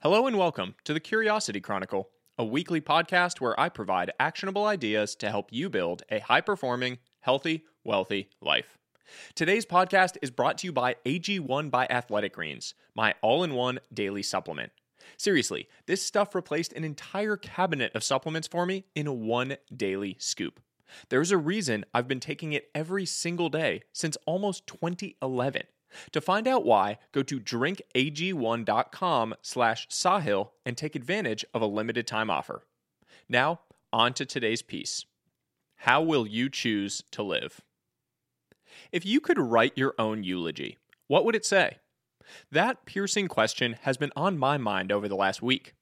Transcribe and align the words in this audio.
Hello 0.00 0.28
and 0.28 0.38
welcome 0.38 0.76
to 0.84 0.94
the 0.94 1.00
Curiosity 1.00 1.60
Chronicle, 1.60 2.08
a 2.38 2.44
weekly 2.44 2.80
podcast 2.80 3.40
where 3.40 3.58
I 3.58 3.68
provide 3.68 4.12
actionable 4.20 4.64
ideas 4.64 5.16
to 5.16 5.28
help 5.28 5.48
you 5.50 5.68
build 5.68 6.04
a 6.08 6.20
high 6.20 6.40
performing, 6.40 6.98
healthy, 7.18 7.64
wealthy 7.82 8.30
life. 8.40 8.78
Today's 9.34 9.66
podcast 9.66 10.16
is 10.22 10.30
brought 10.30 10.58
to 10.58 10.68
you 10.68 10.72
by 10.72 10.94
AG1 11.04 11.72
by 11.72 11.88
Athletic 11.90 12.34
Greens, 12.34 12.74
my 12.94 13.16
all 13.22 13.42
in 13.42 13.54
one 13.54 13.80
daily 13.92 14.22
supplement. 14.22 14.70
Seriously, 15.16 15.66
this 15.86 16.00
stuff 16.00 16.32
replaced 16.32 16.72
an 16.74 16.84
entire 16.84 17.36
cabinet 17.36 17.92
of 17.96 18.04
supplements 18.04 18.46
for 18.46 18.66
me 18.66 18.84
in 18.94 19.26
one 19.26 19.56
daily 19.76 20.14
scoop. 20.20 20.60
There's 21.08 21.32
a 21.32 21.36
reason 21.36 21.84
I've 21.92 22.06
been 22.06 22.20
taking 22.20 22.52
it 22.52 22.70
every 22.72 23.04
single 23.04 23.48
day 23.48 23.82
since 23.92 24.16
almost 24.26 24.68
2011. 24.68 25.64
To 26.12 26.20
find 26.20 26.46
out 26.46 26.64
why, 26.64 26.98
go 27.12 27.22
to 27.22 27.40
drinkag1.com 27.40 29.34
slash 29.42 29.88
sahil 29.88 30.50
and 30.64 30.76
take 30.76 30.94
advantage 30.94 31.44
of 31.54 31.62
a 31.62 31.66
limited 31.66 32.06
time 32.06 32.30
offer. 32.30 32.62
Now, 33.28 33.60
on 33.92 34.14
to 34.14 34.26
today's 34.26 34.62
piece. 34.62 35.04
How 35.76 36.02
will 36.02 36.26
you 36.26 36.48
choose 36.50 37.02
to 37.12 37.22
live? 37.22 37.60
If 38.92 39.06
you 39.06 39.20
could 39.20 39.38
write 39.38 39.76
your 39.76 39.94
own 39.98 40.24
eulogy, 40.24 40.78
what 41.06 41.24
would 41.24 41.34
it 41.34 41.46
say? 41.46 41.78
That 42.50 42.84
piercing 42.84 43.28
question 43.28 43.76
has 43.82 43.96
been 43.96 44.12
on 44.14 44.38
my 44.38 44.58
mind 44.58 44.92
over 44.92 45.08
the 45.08 45.16
last 45.16 45.42
week. 45.42 45.74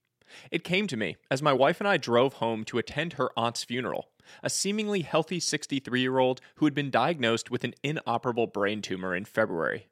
It 0.50 0.64
came 0.64 0.86
to 0.88 0.96
me 0.96 1.16
as 1.30 1.42
my 1.42 1.52
wife 1.52 1.80
and 1.80 1.88
I 1.88 1.96
drove 1.96 2.34
home 2.34 2.64
to 2.64 2.78
attend 2.78 3.14
her 3.14 3.30
aunt's 3.36 3.64
funeral, 3.64 4.08
a 4.42 4.50
seemingly 4.50 5.02
healthy 5.02 5.40
63 5.40 6.00
year 6.00 6.18
old 6.18 6.40
who 6.56 6.66
had 6.66 6.74
been 6.74 6.90
diagnosed 6.90 7.50
with 7.50 7.64
an 7.64 7.74
inoperable 7.82 8.46
brain 8.46 8.82
tumor 8.82 9.14
in 9.14 9.24
February. 9.24 9.88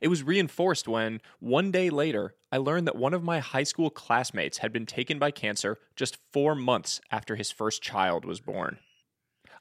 It 0.00 0.08
was 0.08 0.22
reinforced 0.22 0.88
when, 0.88 1.20
one 1.40 1.70
day 1.70 1.90
later, 1.90 2.34
I 2.50 2.58
learned 2.58 2.86
that 2.86 2.96
one 2.96 3.14
of 3.14 3.22
my 3.22 3.40
high 3.40 3.62
school 3.62 3.90
classmates 3.90 4.58
had 4.58 4.72
been 4.72 4.86
taken 4.86 5.18
by 5.18 5.30
cancer 5.30 5.78
just 5.96 6.18
four 6.32 6.54
months 6.54 7.00
after 7.10 7.36
his 7.36 7.50
first 7.50 7.82
child 7.82 8.24
was 8.24 8.40
born. 8.40 8.78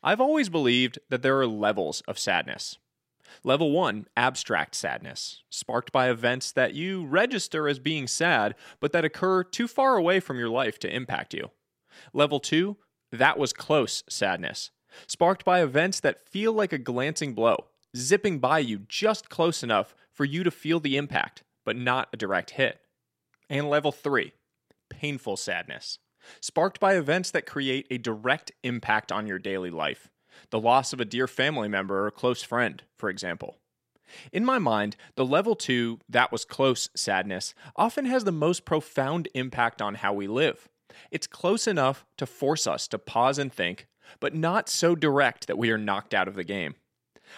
I've 0.03 0.21
always 0.21 0.49
believed 0.49 0.99
that 1.09 1.21
there 1.21 1.39
are 1.39 1.47
levels 1.47 2.01
of 2.07 2.17
sadness. 2.17 2.77
Level 3.43 3.71
1, 3.71 4.07
abstract 4.17 4.75
sadness, 4.75 5.43
sparked 5.49 5.91
by 5.91 6.09
events 6.09 6.51
that 6.51 6.73
you 6.73 7.05
register 7.05 7.67
as 7.67 7.79
being 7.79 8.07
sad, 8.07 8.55
but 8.79 8.91
that 8.91 9.05
occur 9.05 9.43
too 9.43 9.67
far 9.67 9.95
away 9.95 10.19
from 10.19 10.37
your 10.37 10.49
life 10.49 10.77
to 10.79 10.93
impact 10.93 11.33
you. 11.33 11.51
Level 12.13 12.39
2, 12.39 12.77
that 13.11 13.37
was 13.37 13.53
close 13.53 14.03
sadness, 14.09 14.71
sparked 15.07 15.45
by 15.45 15.61
events 15.61 15.99
that 15.99 16.27
feel 16.29 16.51
like 16.51 16.73
a 16.73 16.77
glancing 16.77 17.33
blow, 17.33 17.67
zipping 17.95 18.39
by 18.39 18.59
you 18.59 18.79
just 18.87 19.29
close 19.29 19.63
enough 19.63 19.95
for 20.11 20.25
you 20.25 20.43
to 20.43 20.51
feel 20.51 20.79
the 20.79 20.97
impact, 20.97 21.43
but 21.65 21.75
not 21.75 22.09
a 22.13 22.17
direct 22.17 22.51
hit. 22.51 22.79
And 23.49 23.69
level 23.69 23.91
3, 23.91 24.33
painful 24.89 25.37
sadness, 25.37 25.99
sparked 26.39 26.79
by 26.79 26.95
events 26.95 27.31
that 27.31 27.45
create 27.45 27.87
a 27.89 27.97
direct 27.97 28.51
impact 28.63 29.11
on 29.11 29.27
your 29.27 29.39
daily 29.39 29.69
life 29.69 30.09
the 30.49 30.59
loss 30.59 30.93
of 30.93 30.99
a 30.99 31.05
dear 31.05 31.27
family 31.27 31.67
member 31.67 32.05
or 32.05 32.11
close 32.11 32.43
friend, 32.43 32.83
for 32.97 33.09
example. 33.09 33.57
In 34.31 34.43
my 34.43 34.59
mind, 34.59 34.97
the 35.15 35.25
level 35.25 35.55
two, 35.55 35.99
that 36.09 36.31
was 36.31 36.45
close 36.45 36.89
sadness, 36.95 37.53
often 37.75 38.05
has 38.05 38.23
the 38.23 38.31
most 38.31 38.65
profound 38.65 39.27
impact 39.33 39.81
on 39.81 39.95
how 39.95 40.13
we 40.13 40.27
live. 40.27 40.67
It's 41.09 41.27
close 41.27 41.67
enough 41.67 42.05
to 42.17 42.25
force 42.25 42.67
us 42.67 42.87
to 42.89 42.99
pause 42.99 43.37
and 43.37 43.51
think, 43.51 43.87
but 44.19 44.35
not 44.35 44.67
so 44.67 44.95
direct 44.95 45.47
that 45.47 45.57
we 45.57 45.71
are 45.71 45.77
knocked 45.77 46.13
out 46.13 46.27
of 46.27 46.35
the 46.35 46.43
game. 46.43 46.75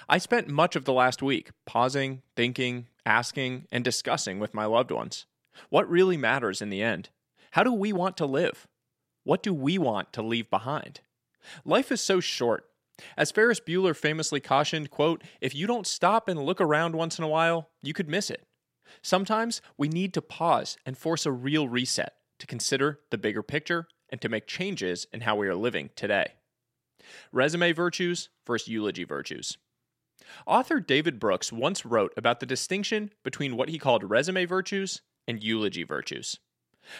I 0.09 0.17
spent 0.17 0.47
much 0.47 0.75
of 0.75 0.85
the 0.85 0.93
last 0.93 1.21
week 1.21 1.51
pausing, 1.65 2.21
thinking, 2.35 2.87
asking, 3.05 3.67
and 3.71 3.83
discussing 3.83 4.39
with 4.39 4.53
my 4.53 4.65
loved 4.65 4.91
ones. 4.91 5.25
What 5.69 5.89
really 5.89 6.17
matters 6.17 6.61
in 6.61 6.69
the 6.69 6.81
end? 6.81 7.09
How 7.51 7.63
do 7.63 7.71
we 7.71 7.93
want 7.93 8.17
to 8.17 8.25
live? 8.25 8.67
What 9.23 9.43
do 9.43 9.53
we 9.53 9.77
want 9.77 10.11
to 10.13 10.21
leave 10.21 10.49
behind? 10.49 11.01
Life 11.63 11.91
is 11.91 12.01
so 12.01 12.19
short 12.19 12.65
as 13.17 13.31
Ferris 13.31 13.59
Bueller 13.59 13.95
famously 13.95 14.39
cautioned, 14.39 14.91
quote, 14.91 15.23
if 15.41 15.55
you 15.55 15.67
don't 15.67 15.87
stop 15.87 16.27
and 16.27 16.39
look 16.39 16.61
around 16.61 16.95
once 16.95 17.17
in 17.17 17.23
a 17.23 17.29
while, 17.29 17.69
you 17.81 17.93
could 17.93 18.09
miss 18.09 18.29
it. 18.29 18.45
Sometimes 19.01 19.61
we 19.77 19.87
need 19.87 20.13
to 20.13 20.21
pause 20.21 20.77
and 20.85 20.97
force 20.97 21.25
a 21.25 21.31
real 21.31 21.67
reset 21.67 22.13
to 22.39 22.47
consider 22.47 22.99
the 23.09 23.17
bigger 23.17 23.41
picture 23.41 23.87
and 24.09 24.21
to 24.21 24.29
make 24.29 24.47
changes 24.47 25.07
in 25.11 25.21
how 25.21 25.35
we 25.35 25.47
are 25.47 25.55
living 25.55 25.89
today. 25.95 26.33
Resume 27.31 27.71
virtues 27.71 28.29
versus 28.45 28.67
eulogy 28.67 29.03
virtues. 29.03 29.57
Author 30.45 30.79
David 30.79 31.19
Brooks 31.19 31.51
once 31.51 31.85
wrote 31.85 32.13
about 32.17 32.39
the 32.39 32.45
distinction 32.45 33.11
between 33.23 33.55
what 33.55 33.69
he 33.69 33.77
called 33.77 34.09
resume 34.09 34.45
virtues 34.45 35.01
and 35.27 35.43
eulogy 35.43 35.83
virtues. 35.83 36.39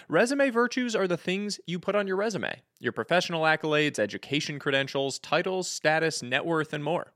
Resume 0.08 0.50
virtues 0.50 0.96
are 0.96 1.08
the 1.08 1.18
things 1.18 1.60
you 1.68 1.78
put 1.78 1.96
on 1.96 2.08
your 2.08 2.16
resume 2.16 2.62
your 2.80 2.94
professional 2.94 3.44
accolades, 3.44 4.00
education 4.00 4.60
credentials, 4.60 5.20
titles, 5.20 5.70
status, 5.70 6.22
net 6.22 6.46
worth, 6.46 6.74
and 6.74 6.84
more. 6.84 7.14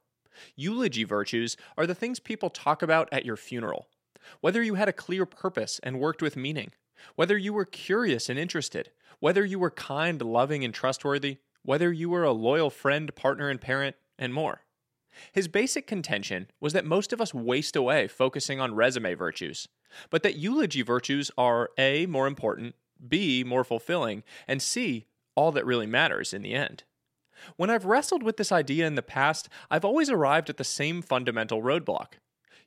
Eulogy 0.55 1.03
virtues 1.03 1.57
are 1.77 1.87
the 1.87 1.95
things 1.95 2.19
people 2.19 2.49
talk 2.49 2.81
about 2.81 3.09
at 3.11 3.25
your 3.25 3.37
funeral. 3.37 3.87
Whether 4.41 4.61
you 4.61 4.75
had 4.75 4.89
a 4.89 4.93
clear 4.93 5.25
purpose 5.25 5.79
and 5.83 5.99
worked 5.99 6.21
with 6.21 6.37
meaning, 6.37 6.71
whether 7.15 7.37
you 7.37 7.53
were 7.53 7.65
curious 7.65 8.29
and 8.29 8.37
interested, 8.37 8.91
whether 9.19 9.45
you 9.45 9.59
were 9.59 9.71
kind, 9.71 10.21
loving, 10.21 10.63
and 10.63 10.73
trustworthy, 10.73 11.37
whether 11.63 11.91
you 11.91 12.09
were 12.09 12.23
a 12.23 12.31
loyal 12.31 12.69
friend, 12.69 13.13
partner, 13.15 13.49
and 13.49 13.59
parent, 13.59 13.95
and 14.17 14.33
more. 14.33 14.61
His 15.31 15.47
basic 15.47 15.87
contention 15.87 16.47
was 16.59 16.73
that 16.73 16.85
most 16.85 17.13
of 17.13 17.21
us 17.21 17.33
waste 17.33 17.75
away 17.75 18.07
focusing 18.07 18.59
on 18.59 18.75
resume 18.75 19.13
virtues, 19.13 19.67
but 20.09 20.23
that 20.23 20.37
eulogy 20.37 20.81
virtues 20.81 21.31
are 21.37 21.69
A, 21.77 22.05
more 22.05 22.27
important, 22.27 22.75
B, 23.07 23.43
more 23.45 23.63
fulfilling, 23.63 24.23
and 24.47 24.61
C, 24.61 25.05
all 25.35 25.51
that 25.51 25.65
really 25.65 25.87
matters 25.87 26.33
in 26.33 26.41
the 26.41 26.53
end. 26.53 26.83
When 27.55 27.69
I've 27.69 27.85
wrestled 27.85 28.23
with 28.23 28.37
this 28.37 28.51
idea 28.51 28.87
in 28.87 28.95
the 28.95 29.03
past, 29.03 29.49
I've 29.69 29.85
always 29.85 30.09
arrived 30.09 30.49
at 30.49 30.57
the 30.57 30.63
same 30.63 31.01
fundamental 31.01 31.61
roadblock. 31.61 32.13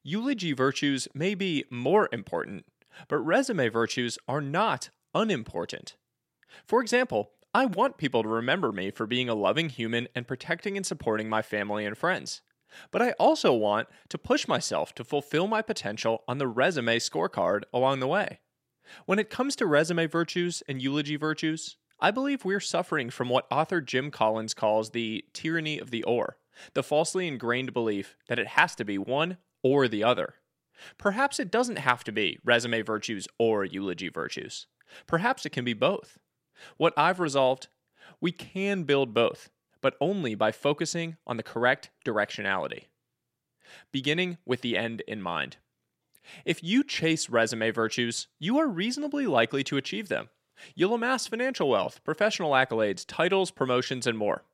Eulogy 0.02 0.52
virtues 0.52 1.08
may 1.12 1.34
be 1.34 1.64
more 1.70 2.08
important, 2.12 2.64
but 3.08 3.18
resume 3.18 3.68
virtues 3.68 4.18
are 4.28 4.40
not 4.40 4.90
unimportant. 5.14 5.96
For 6.64 6.80
example, 6.80 7.32
I 7.52 7.66
want 7.66 7.96
people 7.96 8.22
to 8.22 8.28
remember 8.28 8.70
me 8.70 8.92
for 8.92 9.08
being 9.08 9.28
a 9.28 9.34
loving 9.34 9.70
human 9.70 10.06
and 10.14 10.28
protecting 10.28 10.76
and 10.76 10.86
supporting 10.86 11.28
my 11.28 11.42
family 11.42 11.84
and 11.84 11.98
friends. 11.98 12.42
But 12.92 13.02
I 13.02 13.10
also 13.12 13.52
want 13.52 13.88
to 14.10 14.18
push 14.18 14.46
myself 14.46 14.94
to 14.94 15.04
fulfill 15.04 15.48
my 15.48 15.60
potential 15.60 16.22
on 16.28 16.38
the 16.38 16.46
resume 16.46 17.00
scorecard 17.00 17.62
along 17.74 17.98
the 17.98 18.06
way. 18.06 18.38
When 19.06 19.18
it 19.18 19.30
comes 19.30 19.56
to 19.56 19.66
resume 19.66 20.08
virtues 20.08 20.62
and 20.68 20.80
eulogy 20.80 21.16
virtues, 21.16 21.76
I 21.98 22.12
believe 22.12 22.44
we're 22.44 22.60
suffering 22.60 23.10
from 23.10 23.28
what 23.28 23.48
author 23.50 23.80
Jim 23.80 24.12
Collins 24.12 24.54
calls 24.54 24.90
the 24.90 25.24
tyranny 25.32 25.80
of 25.80 25.90
the 25.90 26.04
or, 26.04 26.36
the 26.74 26.84
falsely 26.84 27.26
ingrained 27.26 27.72
belief 27.72 28.16
that 28.28 28.38
it 28.38 28.46
has 28.48 28.76
to 28.76 28.84
be 28.84 28.96
one 28.96 29.38
or 29.64 29.88
the 29.88 30.04
other. 30.04 30.34
Perhaps 30.98 31.40
it 31.40 31.50
doesn't 31.50 31.78
have 31.78 32.04
to 32.04 32.12
be 32.12 32.38
resume 32.44 32.82
virtues 32.82 33.26
or 33.40 33.64
eulogy 33.64 34.08
virtues. 34.08 34.68
Perhaps 35.08 35.44
it 35.44 35.50
can 35.50 35.64
be 35.64 35.74
both. 35.74 36.16
What 36.76 36.94
I've 36.96 37.20
resolved, 37.20 37.68
we 38.20 38.32
can 38.32 38.84
build 38.84 39.14
both 39.14 39.50
but 39.80 39.96
only 40.00 40.34
by 40.34 40.52
focusing 40.52 41.16
on 41.26 41.36
the 41.36 41.42
correct 41.42 41.90
directionality. 42.04 42.84
Beginning 43.92 44.38
with 44.44 44.60
the 44.60 44.76
end 44.76 45.02
in 45.06 45.22
mind. 45.22 45.56
If 46.44 46.62
you 46.62 46.84
chase 46.84 47.30
resume 47.30 47.70
virtues, 47.70 48.28
you 48.38 48.58
are 48.58 48.68
reasonably 48.68 49.26
likely 49.26 49.64
to 49.64 49.76
achieve 49.76 50.08
them. 50.08 50.28
You'll 50.74 50.94
amass 50.94 51.26
financial 51.26 51.68
wealth, 51.68 52.00
professional 52.04 52.52
accolades, 52.52 53.04
titles, 53.06 53.50
promotions, 53.50 54.06
and 54.06 54.18
more. 54.18 54.44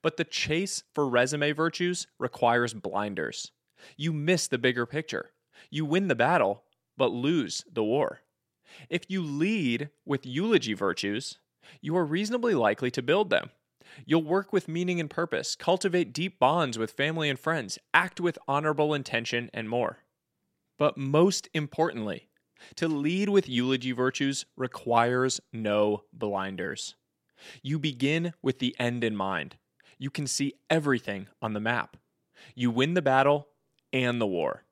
But 0.00 0.16
the 0.16 0.24
chase 0.24 0.84
for 0.94 1.08
resume 1.08 1.52
virtues 1.52 2.06
requires 2.18 2.72
blinders. 2.72 3.50
You 3.96 4.12
miss 4.12 4.46
the 4.46 4.58
bigger 4.58 4.86
picture. 4.86 5.32
You 5.70 5.84
win 5.84 6.08
the 6.08 6.14
battle, 6.14 6.64
but 6.96 7.12
lose 7.12 7.64
the 7.70 7.84
war. 7.84 8.20
If 8.88 9.10
you 9.10 9.22
lead 9.22 9.90
with 10.06 10.24
eulogy 10.24 10.72
virtues, 10.72 11.38
you 11.80 11.96
are 11.96 12.04
reasonably 12.04 12.54
likely 12.54 12.90
to 12.90 13.02
build 13.02 13.30
them. 13.30 13.50
You'll 14.06 14.22
work 14.22 14.52
with 14.52 14.68
meaning 14.68 15.00
and 15.00 15.10
purpose, 15.10 15.56
cultivate 15.56 16.12
deep 16.12 16.38
bonds 16.38 16.78
with 16.78 16.92
family 16.92 17.28
and 17.28 17.38
friends, 17.38 17.78
act 17.92 18.20
with 18.20 18.38
honorable 18.48 18.94
intention, 18.94 19.50
and 19.52 19.68
more. 19.68 19.98
But 20.78 20.96
most 20.96 21.48
importantly, 21.52 22.28
to 22.76 22.88
lead 22.88 23.28
with 23.28 23.48
eulogy 23.48 23.92
virtues 23.92 24.46
requires 24.56 25.40
no 25.52 26.04
blinders. 26.12 26.94
You 27.62 27.78
begin 27.78 28.34
with 28.40 28.60
the 28.60 28.74
end 28.78 29.04
in 29.04 29.16
mind. 29.16 29.56
You 29.98 30.10
can 30.10 30.26
see 30.26 30.54
everything 30.70 31.28
on 31.40 31.52
the 31.52 31.60
map. 31.60 31.96
You 32.54 32.70
win 32.70 32.94
the 32.94 33.02
battle 33.02 33.48
and 33.92 34.20
the 34.20 34.26
war. 34.26 34.64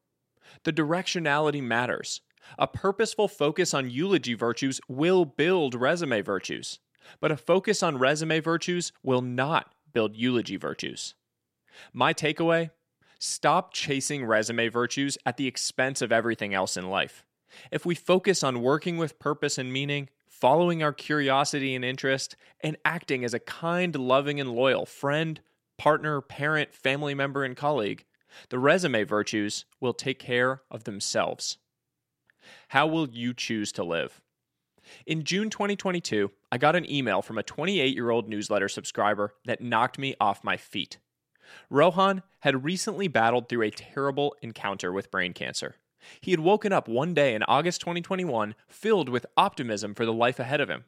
The 0.65 0.73
directionality 0.73 1.63
matters. 1.63 2.21
A 2.59 2.67
purposeful 2.67 3.29
focus 3.29 3.75
on 3.75 3.91
eulogy 3.91 4.35
virtues 4.35 4.81
will 4.89 5.25
build 5.25 5.75
resume 5.75 6.21
virtues. 6.23 6.79
But 7.21 7.33
a 7.33 7.37
focus 7.37 7.83
on 7.83 7.99
resume 7.99 8.41
virtues 8.41 8.93
will 9.03 9.23
not 9.23 9.75
build 9.93 10.17
eulogy 10.17 10.57
virtues. 10.57 11.15
My 11.93 12.13
takeaway 12.13 12.71
stop 13.19 13.73
chasing 13.73 14.25
resume 14.25 14.69
virtues 14.69 15.19
at 15.27 15.37
the 15.37 15.47
expense 15.47 16.01
of 16.03 16.13
everything 16.13 16.55
else 16.55 16.77
in 16.77 16.89
life. 16.89 17.25
If 17.71 17.85
we 17.85 17.95
focus 17.95 18.43
on 18.43 18.63
working 18.63 18.97
with 18.97 19.19
purpose 19.19 19.59
and 19.59 19.73
meaning, 19.73 20.09
following 20.29 20.83
our 20.83 20.93
curiosity 20.93 21.75
and 21.75 21.85
interest, 21.85 22.37
and 22.61 22.77
acting 22.85 23.25
as 23.25 23.35
a 23.35 23.41
kind, 23.41 23.95
loving, 23.95 24.41
and 24.41 24.53
loyal 24.53 24.87
friend, 24.87 25.41
partner, 25.77 26.21
parent, 26.21 26.75
family 26.75 27.15
member, 27.15 27.45
and 27.45 27.57
colleague, 27.57 28.05
the 28.49 28.59
resume 28.59 29.03
virtues 29.05 29.65
will 29.81 29.93
take 29.93 30.19
care 30.19 30.63
of 30.71 30.85
themselves. 30.85 31.59
How 32.71 32.87
will 32.87 33.09
you 33.09 33.35
choose 33.35 33.73
to 33.73 33.83
live? 33.83 34.21
In 35.05 35.25
June 35.25 35.51
2022, 35.51 36.31
I 36.53 36.59
got 36.59 36.77
an 36.77 36.89
email 36.89 37.21
from 37.21 37.37
a 37.37 37.43
28 37.43 37.97
year 37.97 38.11
old 38.11 38.29
newsletter 38.29 38.69
subscriber 38.69 39.35
that 39.45 39.61
knocked 39.61 39.99
me 39.99 40.15
off 40.21 40.45
my 40.45 40.57
feet. 40.57 40.99
Rohan 41.69 42.23
had 42.43 42.63
recently 42.63 43.09
battled 43.09 43.49
through 43.49 43.63
a 43.63 43.73
terrible 43.73 44.37
encounter 44.41 44.93
with 44.93 45.11
brain 45.11 45.33
cancer. 45.33 45.79
He 46.21 46.31
had 46.31 46.39
woken 46.39 46.73
up 46.73 46.87
one 46.87 47.13
day 47.13 47.35
in 47.35 47.43
August 47.43 47.81
2021 47.81 48.55
filled 48.69 49.09
with 49.09 49.27
optimism 49.37 49.93
for 49.93 50.07
the 50.07 50.13
life 50.13 50.39
ahead 50.39 50.61
of 50.61 50.71
him. 50.71 50.85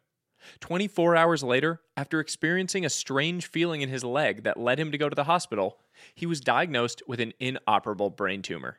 24 0.60 1.16
hours 1.16 1.42
later, 1.42 1.80
after 1.96 2.20
experiencing 2.20 2.84
a 2.84 2.90
strange 2.90 3.48
feeling 3.48 3.82
in 3.82 3.88
his 3.88 4.04
leg 4.04 4.44
that 4.44 4.56
led 4.56 4.78
him 4.78 4.92
to 4.92 4.98
go 4.98 5.08
to 5.08 5.16
the 5.16 5.24
hospital, 5.24 5.80
he 6.14 6.26
was 6.26 6.40
diagnosed 6.40 7.02
with 7.08 7.18
an 7.18 7.32
inoperable 7.40 8.08
brain 8.08 8.40
tumor. 8.40 8.78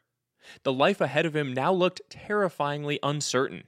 The 0.64 0.74
life 0.74 1.02
ahead 1.02 1.26
of 1.26 1.36
him 1.36 1.54
now 1.54 1.72
looked 1.74 2.02
terrifyingly 2.10 3.00
uncertain. 3.04 3.64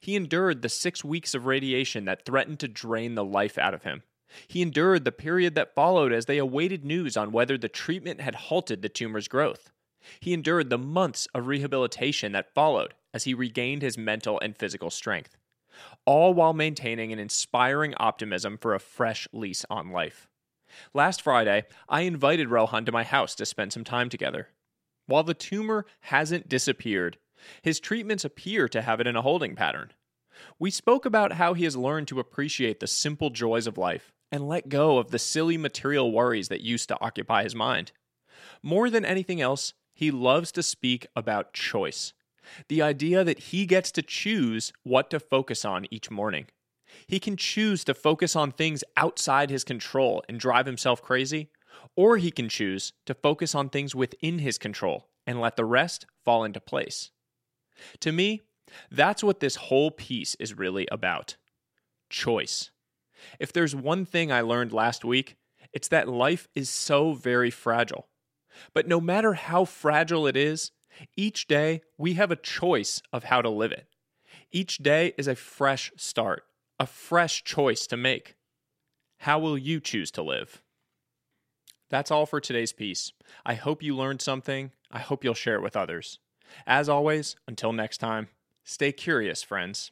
He 0.00 0.16
endured 0.16 0.62
the 0.62 0.68
six 0.68 1.04
weeks 1.04 1.34
of 1.34 1.46
radiation 1.46 2.04
that 2.04 2.24
threatened 2.24 2.60
to 2.60 2.68
drain 2.68 3.14
the 3.14 3.24
life 3.24 3.58
out 3.58 3.74
of 3.74 3.84
him. 3.84 4.02
He 4.46 4.60
endured 4.60 5.04
the 5.04 5.12
period 5.12 5.54
that 5.54 5.74
followed 5.74 6.12
as 6.12 6.26
they 6.26 6.38
awaited 6.38 6.84
news 6.84 7.16
on 7.16 7.32
whether 7.32 7.56
the 7.56 7.68
treatment 7.68 8.20
had 8.20 8.34
halted 8.34 8.82
the 8.82 8.88
tumor's 8.88 9.28
growth. 9.28 9.70
He 10.20 10.32
endured 10.32 10.70
the 10.70 10.78
months 10.78 11.28
of 11.34 11.46
rehabilitation 11.46 12.32
that 12.32 12.52
followed 12.54 12.94
as 13.14 13.24
he 13.24 13.34
regained 13.34 13.82
his 13.82 13.98
mental 13.98 14.38
and 14.40 14.56
physical 14.56 14.90
strength, 14.90 15.36
all 16.04 16.34
while 16.34 16.52
maintaining 16.52 17.12
an 17.12 17.18
inspiring 17.18 17.94
optimism 17.96 18.58
for 18.58 18.74
a 18.74 18.80
fresh 18.80 19.26
lease 19.32 19.64
on 19.70 19.90
life. 19.90 20.28
Last 20.92 21.22
Friday, 21.22 21.64
I 21.88 22.02
invited 22.02 22.50
Rohan 22.50 22.84
to 22.84 22.92
my 22.92 23.04
house 23.04 23.34
to 23.36 23.46
spend 23.46 23.72
some 23.72 23.84
time 23.84 24.08
together. 24.08 24.48
While 25.08 25.24
the 25.24 25.32
tumor 25.32 25.86
hasn't 26.00 26.50
disappeared, 26.50 27.16
his 27.62 27.80
treatments 27.80 28.26
appear 28.26 28.68
to 28.68 28.82
have 28.82 29.00
it 29.00 29.06
in 29.06 29.16
a 29.16 29.22
holding 29.22 29.56
pattern. 29.56 29.92
We 30.58 30.70
spoke 30.70 31.06
about 31.06 31.32
how 31.32 31.54
he 31.54 31.64
has 31.64 31.76
learned 31.76 32.08
to 32.08 32.20
appreciate 32.20 32.78
the 32.78 32.86
simple 32.86 33.30
joys 33.30 33.66
of 33.66 33.78
life 33.78 34.12
and 34.30 34.46
let 34.46 34.68
go 34.68 34.98
of 34.98 35.10
the 35.10 35.18
silly 35.18 35.56
material 35.56 36.12
worries 36.12 36.48
that 36.48 36.60
used 36.60 36.88
to 36.90 37.00
occupy 37.00 37.42
his 37.42 37.54
mind. 37.54 37.90
More 38.62 38.90
than 38.90 39.06
anything 39.06 39.40
else, 39.40 39.72
he 39.94 40.10
loves 40.10 40.52
to 40.52 40.62
speak 40.62 41.06
about 41.16 41.54
choice 41.54 42.12
the 42.68 42.82
idea 42.82 43.24
that 43.24 43.38
he 43.38 43.66
gets 43.66 43.90
to 43.92 44.02
choose 44.02 44.72
what 44.82 45.10
to 45.10 45.20
focus 45.20 45.64
on 45.64 45.86
each 45.90 46.10
morning. 46.10 46.46
He 47.06 47.20
can 47.20 47.36
choose 47.36 47.84
to 47.84 47.94
focus 47.94 48.34
on 48.34 48.52
things 48.52 48.84
outside 48.96 49.50
his 49.50 49.64
control 49.64 50.22
and 50.28 50.40
drive 50.40 50.66
himself 50.66 51.02
crazy, 51.02 51.50
or 51.96 52.16
he 52.16 52.30
can 52.30 52.48
choose 52.48 52.92
to 53.06 53.14
focus 53.14 53.54
on 53.54 53.68
things 53.68 53.94
within 53.94 54.38
his 54.38 54.58
control 54.58 55.08
and 55.26 55.40
let 55.40 55.56
the 55.56 55.64
rest 55.64 56.06
fall 56.24 56.44
into 56.44 56.60
place. 56.60 57.10
To 58.00 58.12
me, 58.12 58.42
that's 58.90 59.22
what 59.22 59.40
this 59.40 59.56
whole 59.56 59.90
piece 59.90 60.34
is 60.36 60.56
really 60.56 60.86
about 60.90 61.36
choice. 62.10 62.70
If 63.38 63.52
there's 63.52 63.74
one 63.74 64.04
thing 64.04 64.30
I 64.30 64.40
learned 64.40 64.72
last 64.72 65.04
week, 65.04 65.36
it's 65.72 65.88
that 65.88 66.08
life 66.08 66.48
is 66.54 66.70
so 66.70 67.12
very 67.12 67.50
fragile. 67.50 68.08
But 68.74 68.88
no 68.88 69.00
matter 69.00 69.34
how 69.34 69.64
fragile 69.64 70.26
it 70.26 70.36
is, 70.36 70.72
each 71.16 71.46
day 71.46 71.82
we 71.96 72.14
have 72.14 72.30
a 72.30 72.36
choice 72.36 73.02
of 73.12 73.24
how 73.24 73.42
to 73.42 73.50
live 73.50 73.72
it. 73.72 73.86
Each 74.50 74.78
day 74.78 75.14
is 75.18 75.28
a 75.28 75.34
fresh 75.34 75.92
start, 75.96 76.44
a 76.78 76.86
fresh 76.86 77.44
choice 77.44 77.86
to 77.88 77.96
make. 77.96 78.36
How 79.18 79.38
will 79.38 79.58
you 79.58 79.80
choose 79.80 80.10
to 80.12 80.22
live? 80.22 80.62
That's 81.90 82.10
all 82.10 82.26
for 82.26 82.40
today's 82.40 82.72
piece. 82.72 83.12
I 83.46 83.54
hope 83.54 83.82
you 83.82 83.96
learned 83.96 84.20
something. 84.20 84.72
I 84.90 84.98
hope 84.98 85.24
you'll 85.24 85.34
share 85.34 85.56
it 85.56 85.62
with 85.62 85.76
others. 85.76 86.18
As 86.66 86.88
always, 86.88 87.36
until 87.46 87.72
next 87.72 87.98
time, 87.98 88.28
stay 88.64 88.92
curious, 88.92 89.42
friends. 89.42 89.90